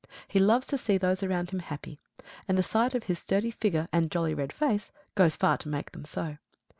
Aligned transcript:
He 0.27 0.39
loves 0.39 0.65
to 0.65 0.79
see 0.79 0.97
those 0.97 1.21
around 1.21 1.51
him 1.51 1.59
happy; 1.59 1.99
and 2.47 2.57
the 2.57 2.63
sight 2.63 2.95
of 2.95 3.03
his 3.03 3.19
sturdy 3.19 3.51
figure 3.51 3.87
and 3.93 4.09
jolly 4.09 4.33
red 4.33 4.51
face 4.51 4.91
goes 5.13 5.35
far 5.35 5.59
to 5.59 5.69
make 5.69 5.91
them 5.91 6.05
so. 6.05 6.39